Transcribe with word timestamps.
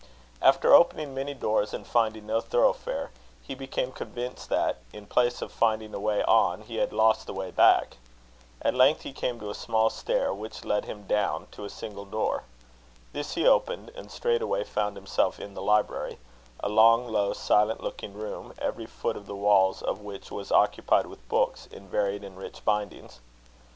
After 0.41 0.73
opening 0.73 1.13
many 1.13 1.35
doors 1.35 1.75
and 1.75 1.85
finding 1.85 2.25
no 2.25 2.41
thoroughfare, 2.41 3.11
he 3.43 3.53
became 3.53 3.91
convinced 3.91 4.49
that, 4.49 4.77
in 4.91 5.05
place 5.05 5.43
of 5.43 5.51
finding 5.51 5.93
a 5.93 5.99
way 5.99 6.23
on, 6.23 6.61
he 6.63 6.77
had 6.77 6.91
lost 6.91 7.27
the 7.27 7.35
way 7.35 7.51
back. 7.51 7.97
At 8.63 8.73
length 8.73 9.01
he 9.01 9.13
came 9.13 9.39
to 9.39 9.51
a 9.51 9.53
small 9.53 9.91
stair, 9.91 10.33
which 10.33 10.65
led 10.65 10.85
him 10.85 11.03
down 11.05 11.45
to 11.51 11.65
a 11.65 11.69
single 11.69 12.05
door. 12.05 12.45
This 13.13 13.35
he 13.35 13.45
opened, 13.47 13.91
and 13.95 14.09
straightway 14.11 14.63
found 14.63 14.95
himself 14.97 15.39
in 15.39 15.53
the 15.53 15.61
library, 15.61 16.17
a 16.61 16.67
long, 16.69 17.07
low, 17.07 17.31
silent 17.33 17.83
looking 17.83 18.13
room, 18.15 18.55
every 18.57 18.87
foot 18.87 19.15
of 19.15 19.27
the 19.27 19.35
walls 19.35 19.83
of 19.83 19.99
which 20.01 20.31
was 20.31 20.51
occupied 20.51 21.05
with 21.05 21.29
books 21.29 21.67
in 21.67 21.87
varied 21.87 22.23
and 22.23 22.39
rich 22.39 22.65
bindings. 22.65 23.19